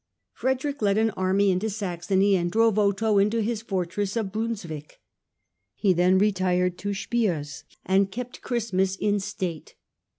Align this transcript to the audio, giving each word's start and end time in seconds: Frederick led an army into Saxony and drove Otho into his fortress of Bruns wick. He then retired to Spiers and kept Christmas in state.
Frederick 0.33 0.81
led 0.81 0.97
an 0.97 1.11
army 1.11 1.51
into 1.51 1.69
Saxony 1.69 2.35
and 2.35 2.51
drove 2.51 2.79
Otho 2.79 3.19
into 3.19 3.39
his 3.43 3.61
fortress 3.61 4.17
of 4.17 4.31
Bruns 4.31 4.65
wick. 4.65 4.99
He 5.75 5.93
then 5.93 6.17
retired 6.17 6.79
to 6.79 6.93
Spiers 6.95 7.65
and 7.85 8.11
kept 8.11 8.41
Christmas 8.41 8.95
in 8.95 9.19
state. 9.19 9.75